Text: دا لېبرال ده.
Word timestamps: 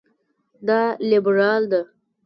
دا 0.67 0.79
لېبرال 1.09 1.63
ده. 1.71 1.81